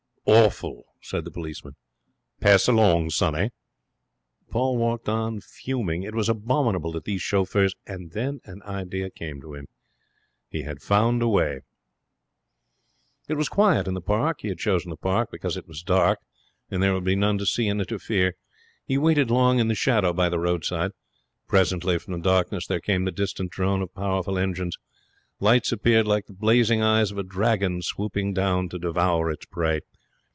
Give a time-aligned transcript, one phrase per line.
[0.27, 1.75] 'Awful!' said the policeman.
[2.39, 3.49] 'Pass along, sonny.'
[4.51, 6.03] Paul walked on, fuming.
[6.03, 9.67] It was abominable that these chauffeurs And then an idea came to him.
[10.47, 11.61] He had found a way.
[13.27, 14.37] It was quiet in the Park.
[14.41, 16.19] He had chosen the Park because it was dark
[16.69, 18.35] and there would be none to see and interfere.
[18.85, 20.91] He waited long in the shadow by the roadside.
[21.47, 24.77] Presently from the darkness there came the distant drone of powerful engines.
[25.41, 29.81] Lights appeared, like the blazing eyes of a dragon swooping down to devour its prey.